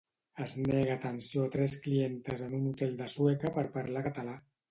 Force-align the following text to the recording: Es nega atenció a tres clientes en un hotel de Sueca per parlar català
Es 0.43 0.53
nega 0.67 0.93
atenció 0.99 1.43
a 1.49 1.51
tres 1.57 1.75
clientes 1.83 2.43
en 2.47 2.57
un 2.61 2.65
hotel 2.71 2.97
de 3.03 3.09
Sueca 3.13 3.55
per 3.59 3.67
parlar 3.79 4.07
català 4.11 4.35